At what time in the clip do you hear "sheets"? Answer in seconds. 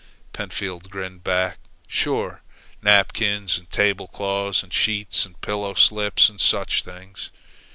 4.73-5.27